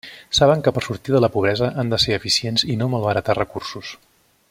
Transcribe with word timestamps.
Saben 0.37 0.63
que 0.67 0.71
per 0.77 0.81
sortir 0.85 1.13
de 1.15 1.21
la 1.25 1.29
pobresa 1.35 1.69
han 1.83 1.93
de 1.93 1.99
ser 2.05 2.17
eficients 2.19 2.65
i 2.77 2.79
no 2.83 2.89
malbaratar 2.97 3.41
recursos. 3.45 3.95